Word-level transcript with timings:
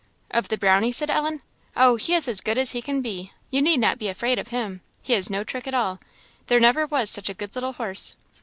"Of 0.31 0.47
the 0.47 0.57
Brownie?" 0.57 0.91
said 0.91 1.11
Ellen 1.11 1.43
"oh, 1.77 1.95
he 1.95 2.15
is 2.15 2.27
as 2.27 2.41
good 2.41 2.57
as 2.57 2.71
he 2.71 2.81
can 2.81 3.03
be; 3.03 3.33
you 3.51 3.61
need 3.61 3.79
not 3.79 3.99
be 3.99 4.07
afraid 4.07 4.39
of 4.39 4.47
him; 4.47 4.81
he 5.03 5.13
has 5.13 5.29
no 5.29 5.43
trick 5.43 5.67
at 5.67 5.75
all; 5.75 5.99
there 6.47 6.59
never 6.59 6.87
was 6.87 7.07
such 7.07 7.29
a 7.29 7.35
good 7.35 7.53
little 7.53 7.73
horse." 7.73 8.15